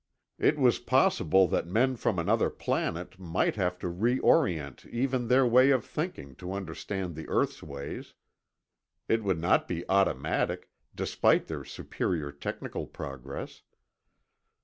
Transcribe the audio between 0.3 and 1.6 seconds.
It was possible